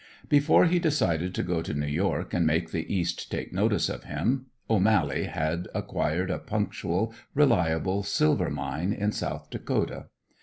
Before 0.29 0.65
he 0.65 0.79
decided 0.79 1.35
to 1.35 1.43
go 1.43 1.61
to 1.61 1.75
New 1.75 1.85
York 1.85 2.33
and 2.33 2.43
make 2.43 2.71
the 2.71 2.91
East 2.91 3.29
take 3.31 3.53
notice 3.53 3.87
of 3.87 4.05
him, 4.05 4.47
O'Mally 4.67 5.25
had 5.25 5.67
acquired 5.75 6.31
a 6.31 6.39
punctual, 6.39 7.13
reliable 7.35 8.01
silver 8.01 8.49
mine 8.49 8.93
in 8.93 9.11
South 9.11 9.51
Dakota. 9.51 10.05